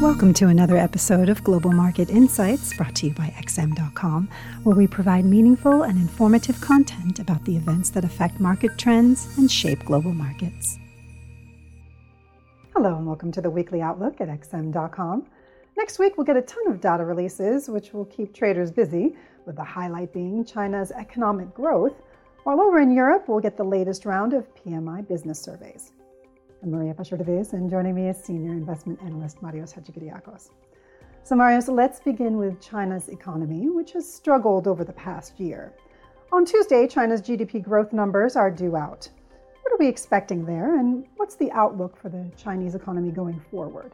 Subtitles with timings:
[0.00, 4.30] Welcome to another episode of Global Market Insights brought to you by XM.com,
[4.62, 9.52] where we provide meaningful and informative content about the events that affect market trends and
[9.52, 10.78] shape global markets.
[12.74, 15.26] Hello, and welcome to the weekly outlook at XM.com.
[15.76, 19.14] Next week, we'll get a ton of data releases, which will keep traders busy,
[19.44, 22.00] with the highlight being China's economic growth,
[22.44, 25.92] while over in Europe, we'll get the latest round of PMI business surveys.
[26.62, 30.50] I'm Maria Pachordes, and joining me is Senior Investment Analyst Marios Hadjikyriacos.
[31.22, 35.72] So, Marios, let's begin with China's economy, which has struggled over the past year.
[36.32, 39.08] On Tuesday, China's GDP growth numbers are due out.
[39.62, 43.92] What are we expecting there, and what's the outlook for the Chinese economy going forward?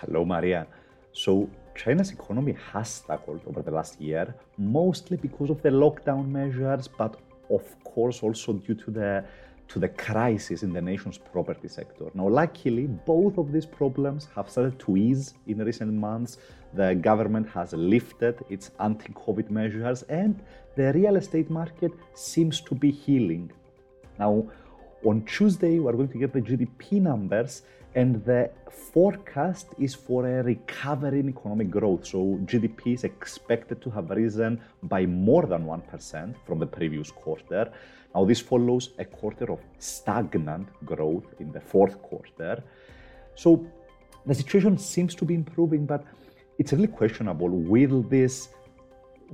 [0.00, 0.66] Hello, Maria.
[1.12, 6.88] So, China's economy has struggled over the last year, mostly because of the lockdown measures,
[6.88, 7.18] but
[7.50, 9.24] of course also due to the
[9.68, 12.06] to the crisis in the nation's property sector.
[12.14, 16.38] Now, luckily, both of these problems have started to ease in recent months.
[16.74, 20.42] The government has lifted its anti COVID measures, and
[20.76, 23.50] the real estate market seems to be healing.
[24.18, 24.46] Now,
[25.04, 27.62] on Tuesday, we're going to get the GDP numbers,
[27.94, 32.06] and the forecast is for a recovery in economic growth.
[32.06, 37.70] So, GDP is expected to have risen by more than 1% from the previous quarter.
[38.14, 42.62] Now, this follows a quarter of stagnant growth in the fourth quarter.
[43.34, 43.66] So,
[44.24, 46.04] the situation seems to be improving, but
[46.58, 48.50] it's really questionable will this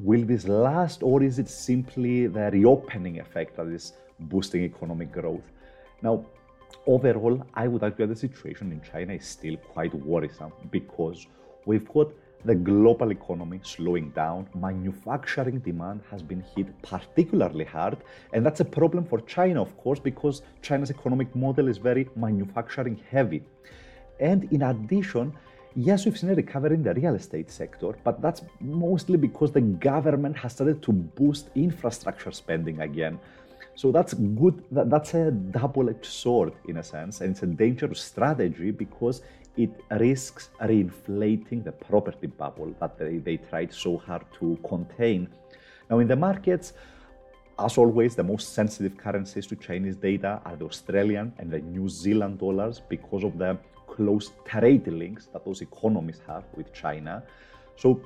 [0.05, 5.43] will this last or is it simply the reopening effect that is boosting economic growth
[6.03, 6.25] now
[6.87, 11.27] overall i would argue that the situation in china is still quite worrisome because
[11.67, 12.09] we've got
[12.45, 17.99] the global economy slowing down, manufacturing demand has been hit particularly hard.
[18.33, 23.01] And that's a problem for China, of course, because China's economic model is very manufacturing
[23.11, 23.43] heavy.
[24.21, 25.33] And in addition,
[25.75, 29.61] yes, we've seen a recovery in the real estate sector, but that's mostly because the
[29.61, 33.19] government has started to boost infrastructure spending again.
[33.79, 34.65] So that's good.
[34.73, 39.23] That's a double-edged sword in a sense, and it's a dangerous strategy because
[39.57, 45.29] it risks reinflating the property bubble that they, they tried so hard to contain.
[45.89, 46.73] Now, in the markets,
[47.57, 51.89] as always, the most sensitive currencies to Chinese data are the Australian and the New
[51.89, 53.57] Zealand dollars because of the
[53.87, 57.23] close trade links that those economies have with China.
[57.77, 58.03] So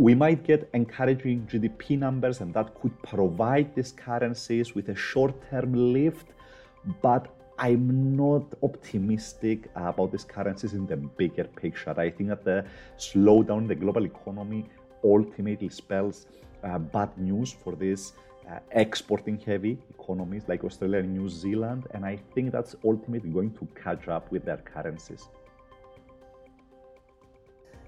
[0.00, 5.34] we might get encouraging GDP numbers, and that could provide these currencies with a short
[5.50, 6.28] term lift.
[7.02, 7.28] But
[7.58, 11.94] I'm not optimistic about these currencies in the bigger picture.
[12.00, 12.64] I think that the
[12.96, 14.64] slowdown in the global economy
[15.04, 16.26] ultimately spells
[16.64, 18.14] uh, bad news for these
[18.50, 23.52] uh, exporting heavy economies like Australia and New Zealand, and I think that's ultimately going
[23.58, 25.28] to catch up with their currencies.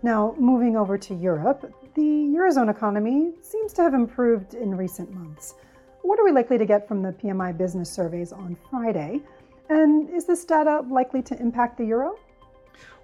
[0.04, 5.54] Now, moving over to Europe, the Eurozone economy seems to have improved in recent months.
[6.02, 9.20] What are we likely to get from the PMI business surveys on Friday?
[9.68, 12.16] And is this data likely to impact the euro?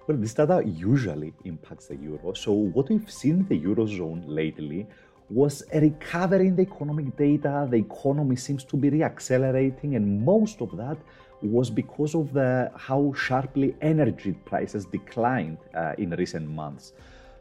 [0.07, 2.33] Well, this data usually impacts the euro.
[2.33, 4.85] So, what we've seen in the eurozone lately
[5.29, 7.65] was a recovery in the economic data.
[7.69, 10.97] The economy seems to be reaccelerating, and most of that
[11.41, 16.93] was because of the how sharply energy prices declined uh, in recent months.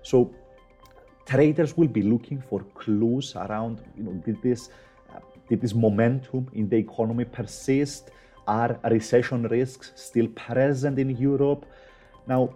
[0.03, 0.33] So,
[1.27, 4.71] traders will be looking for clues around, you know, did this
[5.15, 8.11] uh, did this momentum in the economy persist?
[8.47, 11.67] Are recession risks still present in Europe?
[12.27, 12.55] Now,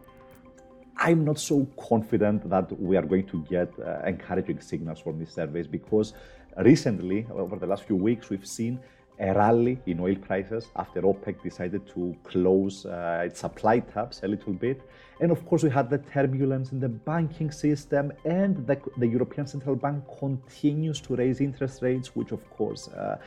[0.96, 5.30] I'm not so confident that we are going to get uh, encouraging signals from these
[5.30, 6.14] surveys because
[6.58, 8.78] recently, over the last few weeks, we've seen
[9.22, 14.28] a rally in oil prices after OPEC decided to close uh, its supply taps a
[14.28, 14.82] little bit.
[15.20, 19.46] And of course, we had the turbulence in the banking system, and the, the European
[19.46, 23.18] Central Bank continues to raise interest rates, which of course uh,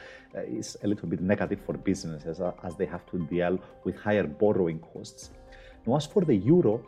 [0.59, 4.27] is a little bit negative for businesses uh, as they have to deal with higher
[4.27, 5.29] borrowing costs.
[5.87, 6.83] Now, as for the euro,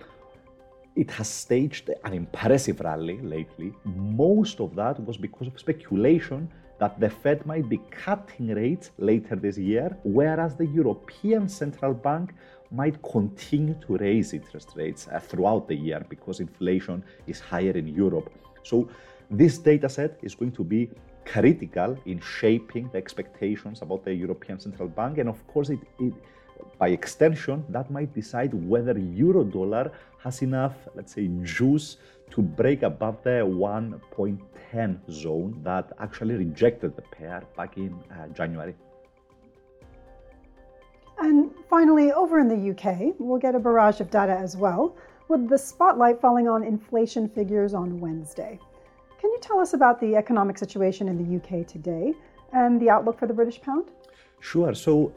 [0.95, 3.71] it has staged an impressive rally lately.
[3.85, 9.35] Most of that was because of speculation that the Fed might be cutting rates later
[9.35, 12.33] this year, whereas the European Central Bank
[12.71, 17.87] might continue to raise interest rates uh, throughout the year because inflation is higher in
[17.87, 18.29] Europe.
[18.63, 18.89] So,
[19.29, 20.89] this data set is going to be
[21.25, 26.13] critical in shaping the expectations about the European Central Bank, and of course, it, it
[26.77, 29.91] by extension, that might decide whether euro dollar
[30.23, 31.97] has enough, let's say, juice
[32.31, 38.75] to break above the 1.10 zone that actually rejected the pair back in uh, January.
[41.19, 44.95] And finally, over in the UK, we'll get a barrage of data as well.
[45.27, 48.59] with the spotlight falling on inflation figures on Wednesday.
[49.19, 52.13] Can you tell us about the economic situation in the UK today
[52.53, 53.91] and the outlook for the British pound?
[54.39, 54.73] Sure.
[54.73, 55.11] So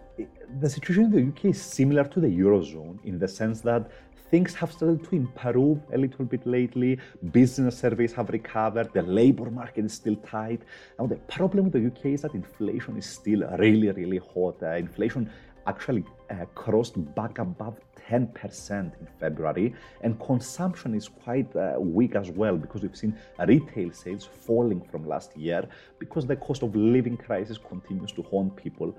[0.61, 3.90] the situation in the UK is similar to the Eurozone in the sense that
[4.31, 6.99] things have started to improve a little bit lately.
[7.32, 8.93] Business surveys have recovered.
[8.93, 10.62] The labor market is still tight.
[10.99, 14.62] Now, the problem with the UK is that inflation is still really, really hot.
[14.62, 15.31] Uh, inflation
[15.67, 17.78] actually uh, crossed back above
[18.08, 23.93] 10% in February, and consumption is quite uh, weak as well because we've seen retail
[23.93, 25.62] sales falling from last year
[25.99, 28.96] because the cost of living crisis continues to haunt people.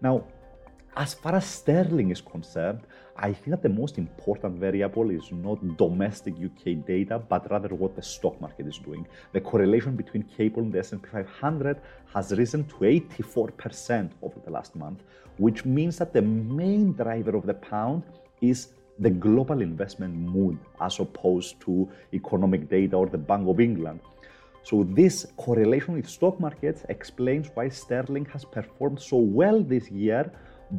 [0.00, 0.24] Now,
[0.98, 2.80] as far as sterling is concerned,
[3.16, 7.94] I think that the most important variable is not domestic UK data, but rather what
[7.94, 9.06] the stock market is doing.
[9.32, 11.80] The correlation between cable and the S&P 500
[12.12, 15.04] has risen to 84% over the last month,
[15.36, 18.02] which means that the main driver of the pound
[18.40, 24.00] is the global investment mood as opposed to economic data or the Bank of England.
[24.64, 30.32] So this correlation with stock markets explains why sterling has performed so well this year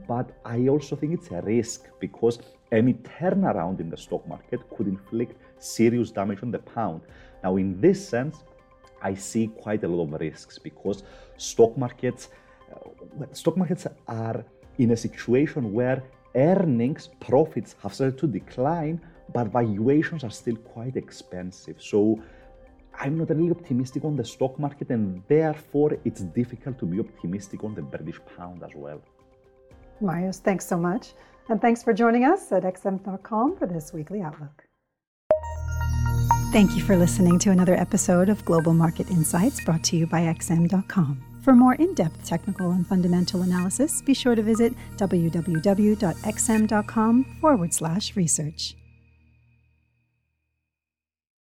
[0.08, 2.40] but I also think it's a risk because
[2.72, 7.02] any turnaround in the stock market could inflict serious damage on the pound.
[7.44, 8.44] Now, in this sense,
[9.02, 11.04] I see quite a lot of risks because
[11.38, 12.30] stock markets,
[12.74, 14.44] uh, stock markets are
[14.78, 16.04] in a situation where
[16.36, 19.02] earnings, profits have started to decline,
[19.34, 21.82] but valuations are still quite expensive.
[21.82, 22.22] So
[22.94, 27.64] I'm not really optimistic on the stock market, and therefore it's difficult to be optimistic
[27.64, 29.02] on the British pound as well.
[30.01, 31.13] Marios, thanks so much.
[31.50, 34.66] And thanks for joining us at xm.com for this weekly outlook.
[36.51, 40.22] Thank you for listening to another episode of Global Market Insights brought to you by
[40.22, 41.24] xm.com.
[41.44, 46.04] For more in depth technical and fundamental analysis, be sure to visit www.xm.com
[47.40, 48.75] forward slash research.